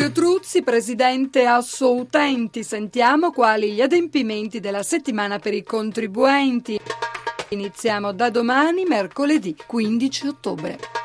[0.00, 2.64] Augurio Truzzi, presidente Asso Utenti.
[2.64, 6.80] Sentiamo quali gli adempimenti della settimana per i contribuenti.
[7.50, 10.99] Iniziamo da domani, mercoledì 15 ottobre.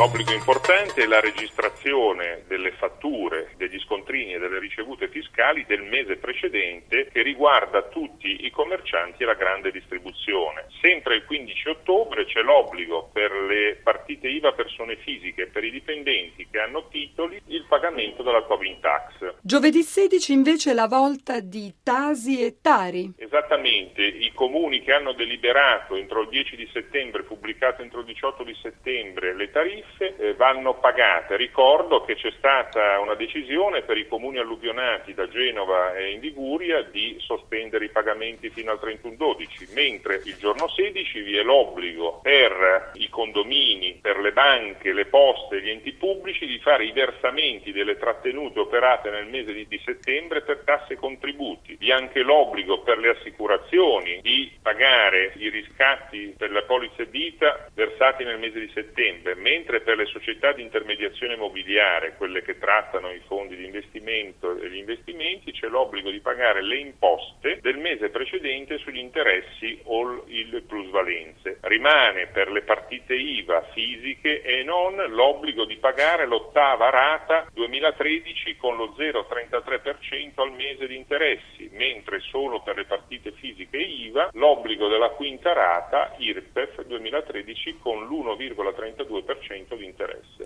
[0.00, 5.82] Un obbligo importante è la registrazione delle fatture, degli scontrini e delle ricevute fiscali del
[5.82, 10.68] mese precedente che riguarda tutti i commercianti e la grande distribuzione.
[10.80, 15.70] Sempre il 15 ottobre c'è l'obbligo per le partite IVA persone fisiche e per i
[15.70, 19.34] dipendenti che hanno titoli il pagamento della Tobin Tax.
[19.42, 23.12] Giovedì 16 invece la volta di Tasi e Tari.
[23.18, 28.44] Esattamente, i comuni che hanno deliberato entro il 10 di settembre, pubblicato entro il 18
[28.44, 31.36] di settembre le tariffe, tariffe eh, vanno pagate.
[31.36, 36.82] Ricordo che c'è stata una decisione per i comuni alluvionati da Genova e in Liguria
[36.82, 42.92] di sospendere i pagamenti fino al 31-12, mentre il giorno 16 vi è l'obbligo per
[42.94, 47.98] i condomini, per le banche, le poste gli enti pubblici di fare i versamenti delle
[47.98, 51.76] trattenute operate nel mese di, di settembre per tasse e contributi.
[51.78, 57.66] Vi è anche l'obbligo per le assicurazioni di pagare i riscatti per le polizze vita
[57.74, 63.10] versati nel mese di settembre, mentre per le società di intermediazione immobiliare, quelle che trattano
[63.12, 68.08] i fondi di investimento e gli investimenti, c'è l'obbligo di pagare le imposte del mese
[68.08, 71.58] precedente sugli interessi o il plusvalenze.
[71.62, 78.76] Rimane per le partite IVA fisiche e non l'obbligo di pagare l'ottava rata 2013 con
[78.76, 85.10] lo 0,33% al mese di interessi, mentre solo per le partite fisiche IVA l'obbligo della
[85.10, 90.44] quinta rata IRPEF 2013 con l'1,32% di interesse.